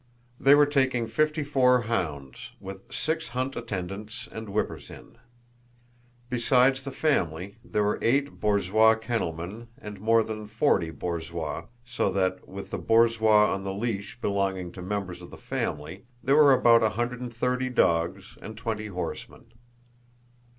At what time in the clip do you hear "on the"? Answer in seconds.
13.53-13.75